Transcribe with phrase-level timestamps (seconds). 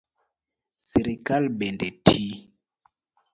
[0.87, 2.21] Sirkal bende ti